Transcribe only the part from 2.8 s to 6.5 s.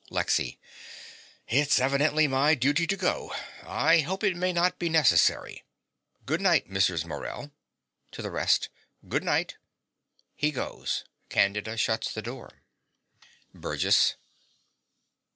to go. I hope it may not be necessary. Good